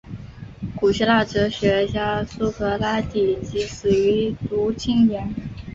[0.75, 5.31] 古希腊哲学家苏格拉底即死于毒芹碱。